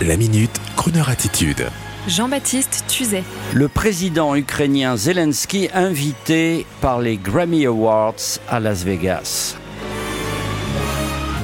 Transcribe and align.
La 0.00 0.16
minute, 0.16 0.60
Kroneur 0.74 1.10
attitude. 1.10 1.68
Jean-Baptiste 2.08 2.84
Tuzet. 2.88 3.22
Le 3.52 3.68
président 3.68 4.34
ukrainien 4.34 4.96
Zelensky 4.96 5.68
invité 5.72 6.66
par 6.80 7.00
les 7.00 7.16
Grammy 7.16 7.66
Awards 7.66 8.14
à 8.48 8.58
Las 8.58 8.82
Vegas. 8.82 9.56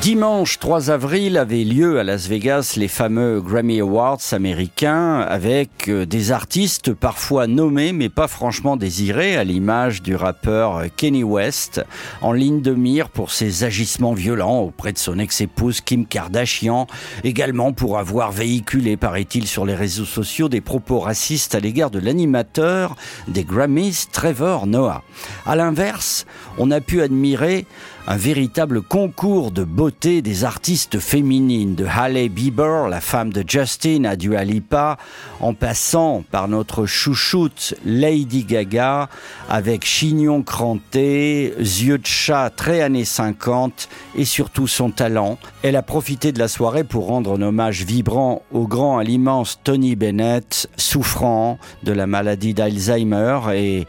Dimanche 0.01 0.61
3 0.61 0.91
avril 0.91 1.37
avait 1.37 1.65
lieu 1.65 1.99
à 1.99 2.05
Las 2.05 2.29
Vegas 2.29 2.75
les 2.77 2.87
fameux 2.87 3.41
Grammy 3.41 3.81
Awards 3.81 4.21
américains 4.31 5.21
avec 5.21 5.89
euh, 5.89 6.07
des 6.07 6.31
artistes 6.31 6.93
parfois 6.93 7.49
nommés 7.49 7.93
mais 7.93 8.09
pas 8.09 8.29
franchement 8.29 8.77
désirés 8.77 9.37
à 9.37 9.43
l'image 9.43 10.01
du 10.01 10.15
rappeur 10.15 10.85
Kenny 10.97 11.25
West 11.25 11.85
en 12.23 12.33
ligne 12.33 12.63
de 12.63 12.75
mire 12.75 13.09
pour 13.09 13.33
ses 13.33 13.65
agissements 13.65 14.15
violents 14.15 14.61
auprès 14.61 14.93
de 14.93 14.99
son 14.99 15.19
ex-épouse 15.19 15.81
Kim 15.81 16.07
Kardashian, 16.07 16.87
également 17.25 17.73
pour 17.73 17.99
avoir 17.99 18.31
véhiculé, 18.31 18.97
paraît-il, 18.97 19.49
sur 19.49 19.67
les 19.67 19.75
réseaux 19.75 20.05
sociaux 20.05 20.49
des 20.49 20.61
propos 20.61 21.01
racistes 21.01 21.57
à 21.57 21.61
l'égard 21.61 21.91
de 21.91 21.99
l'animateur 21.99 22.95
des 23.27 23.43
Grammys 23.43 24.07
Trevor 24.13 24.69
Noah. 24.69 25.03
À 25.45 25.57
l'inverse, 25.57 26.25
on 26.57 26.71
a 26.71 26.81
pu 26.81 27.03
admirer 27.03 27.67
un 28.07 28.17
véritable 28.17 28.81
concours 28.81 29.51
de 29.51 29.65
beauté 29.65 29.88
des 29.91 30.45
artistes 30.45 30.99
féminines, 30.99 31.75
de 31.75 31.87
Halle 31.87 32.29
Bieber, 32.29 32.89
la 32.89 33.01
femme 33.01 33.33
de 33.33 33.43
Justin, 33.47 34.05
à 34.05 34.17
Dua 34.17 34.45
Lipa, 34.45 34.99
en 35.41 35.55
passant 35.55 36.25
par 36.31 36.47
notre 36.47 36.87
chouchoute 36.87 37.75
Lady 37.85 38.45
Gaga, 38.45 39.09
avec 39.49 39.85
chignon 39.85 40.43
cranté, 40.43 41.55
yeux 41.59 41.99
de 41.99 42.07
chat 42.07 42.51
très 42.51 42.81
années 42.81 43.05
50 43.05 43.89
et 44.17 44.25
surtout 44.25 44.67
son 44.67 44.91
talent. 44.91 45.39
Elle 45.63 45.77
a 45.77 45.83
profité 45.83 46.33
de 46.33 46.39
la 46.39 46.49
soirée 46.49 46.85
pour 46.85 47.07
rendre 47.07 47.39
un 47.39 47.43
hommage 47.43 47.85
vibrant 47.85 48.43
au 48.53 48.67
grand 48.67 48.99
à 48.99 49.05
l'immense 49.05 49.59
Tony 49.65 49.97
Bennett, 49.97 50.69
souffrant 50.77 51.59
de 51.83 51.93
la 51.93 52.07
maladie 52.07 52.55
d'Alzheimer 52.55 53.41
et 53.55 53.87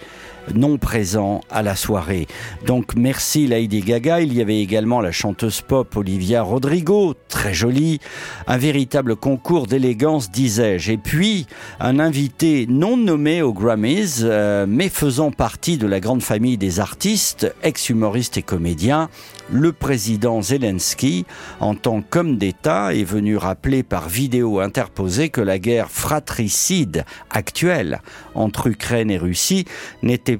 non 0.53 0.77
présent 0.77 1.41
à 1.49 1.61
la 1.63 1.75
soirée. 1.75 2.27
Donc 2.65 2.95
merci 2.95 3.47
Lady 3.47 3.81
Gaga. 3.81 4.21
Il 4.21 4.33
y 4.33 4.41
avait 4.41 4.59
également 4.59 5.01
la 5.01 5.11
chanteuse 5.11 5.61
pop 5.61 5.95
Olivia 5.95 6.41
Rodrigo, 6.41 7.13
très 7.27 7.53
jolie. 7.53 7.99
Un 8.47 8.57
véritable 8.57 9.15
concours 9.15 9.67
d'élégance, 9.67 10.31
disais-je. 10.31 10.91
Et 10.91 10.97
puis 10.97 11.47
un 11.79 11.99
invité 11.99 12.65
non 12.69 12.97
nommé 12.97 13.41
aux 13.41 13.53
Grammys, 13.53 14.21
euh, 14.23 14.65
mais 14.67 14.89
faisant 14.89 15.31
partie 15.31 15.77
de 15.77 15.87
la 15.87 15.99
grande 15.99 16.23
famille 16.23 16.57
des 16.57 16.79
artistes, 16.79 17.53
ex-humoristes 17.63 18.37
et 18.37 18.41
comédiens, 18.41 19.09
le 19.51 19.73
président 19.73 20.41
Zelensky, 20.41 21.25
en 21.59 21.75
tant 21.75 22.01
qu'homme 22.01 22.37
d'État, 22.37 22.93
est 22.93 23.03
venu 23.03 23.37
rappeler 23.37 23.83
par 23.83 24.07
vidéo 24.07 24.59
interposée 24.59 25.29
que 25.29 25.41
la 25.41 25.57
guerre 25.59 25.89
fratricide 25.89 27.05
actuelle 27.31 28.01
entre 28.35 28.67
Ukraine 28.67 29.09
et 29.09 29.17
Russie 29.17 29.65
n'était 30.03 30.38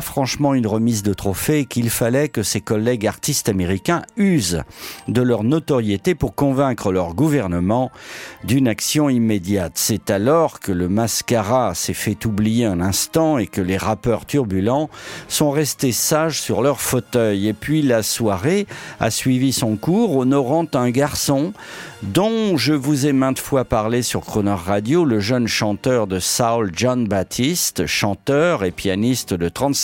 franchement 0.00 0.54
une 0.54 0.66
remise 0.66 1.02
de 1.02 1.12
trophée 1.12 1.66
qu'il 1.66 1.90
fallait 1.90 2.28
que 2.28 2.44
ses 2.44 2.60
collègues 2.60 3.06
artistes 3.06 3.48
américains 3.48 4.02
usent 4.16 4.62
de 5.08 5.22
leur 5.22 5.42
notoriété 5.42 6.14
pour 6.14 6.36
convaincre 6.36 6.92
leur 6.92 7.14
gouvernement 7.14 7.90
d'une 8.44 8.68
action 8.68 9.08
immédiate. 9.08 9.72
C'est 9.74 10.10
alors 10.10 10.60
que 10.60 10.70
le 10.70 10.88
mascara 10.88 11.74
s'est 11.74 11.94
fait 11.94 12.24
oublier 12.24 12.64
un 12.64 12.80
instant 12.80 13.38
et 13.38 13.48
que 13.48 13.60
les 13.60 13.76
rappeurs 13.76 14.24
turbulents 14.24 14.88
sont 15.26 15.50
restés 15.50 15.92
sages 15.92 16.40
sur 16.40 16.62
leur 16.62 16.80
fauteuil. 16.80 17.48
Et 17.48 17.52
puis 17.52 17.82
la 17.82 18.02
soirée 18.02 18.66
a 19.00 19.10
suivi 19.10 19.52
son 19.52 19.76
cours, 19.76 20.16
honorant 20.16 20.66
un 20.74 20.90
garçon 20.90 21.52
dont 22.02 22.56
je 22.56 22.72
vous 22.72 23.06
ai 23.06 23.12
maintes 23.12 23.38
fois 23.38 23.64
parlé 23.64 24.02
sur 24.02 24.22
Croner 24.22 24.56
Radio, 24.56 25.04
le 25.04 25.20
jeune 25.20 25.46
chanteur 25.46 26.06
de 26.06 26.18
Saul 26.18 26.72
John 26.74 27.06
Baptiste, 27.06 27.86
chanteur 27.86 28.64
et 28.64 28.70
pianiste 28.72 29.34
de 29.34 29.48
35 29.48 29.81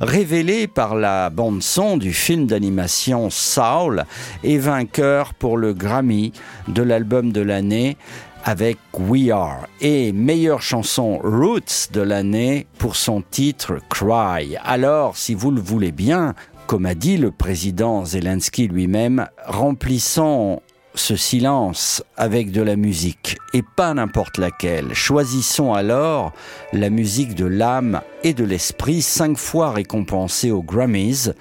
révélé 0.00 0.66
par 0.66 0.94
la 0.94 1.30
bande-son 1.30 1.96
du 1.96 2.12
film 2.12 2.46
d'animation 2.46 3.30
Saul 3.30 4.04
et 4.42 4.58
vainqueur 4.58 5.34
pour 5.34 5.56
le 5.56 5.74
Grammy 5.74 6.32
de 6.68 6.82
l'album 6.82 7.32
de 7.32 7.40
l'année 7.40 7.96
avec 8.44 8.78
We 8.98 9.30
Are 9.30 9.66
et 9.80 10.12
meilleure 10.12 10.62
chanson 10.62 11.18
Roots 11.22 11.92
de 11.92 12.00
l'année 12.00 12.66
pour 12.78 12.96
son 12.96 13.22
titre 13.22 13.78
Cry. 13.90 14.56
Alors, 14.64 15.16
si 15.16 15.34
vous 15.34 15.50
le 15.50 15.60
voulez 15.60 15.92
bien, 15.92 16.34
comme 16.66 16.86
a 16.86 16.94
dit 16.94 17.16
le 17.16 17.30
président 17.30 18.04
Zelensky 18.04 18.68
lui-même, 18.68 19.26
remplissons 19.46 20.62
ce 20.94 21.16
silence 21.16 22.02
avec 22.16 22.50
de 22.50 22.62
la 22.62 22.76
musique, 22.76 23.36
et 23.54 23.62
pas 23.62 23.94
n'importe 23.94 24.38
laquelle. 24.38 24.94
Choisissons 24.94 25.72
alors 25.72 26.32
la 26.72 26.90
musique 26.90 27.34
de 27.34 27.46
l'âme 27.46 28.00
et 28.24 28.34
de 28.34 28.44
l'esprit, 28.44 29.02
cinq 29.02 29.36
fois 29.36 29.72
récompensée 29.72 30.50
aux 30.50 30.62
Grammys, 30.62 31.32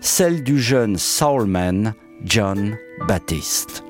celle 0.00 0.42
du 0.42 0.60
jeune 0.60 0.98
soulman 0.98 1.94
John 2.24 2.76
Baptiste. 3.06 3.82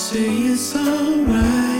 Say 0.00 0.30
it's 0.48 0.74
alright. 0.74 1.79